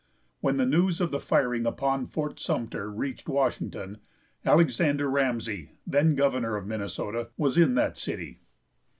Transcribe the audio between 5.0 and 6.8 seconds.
Ramsey, then governor of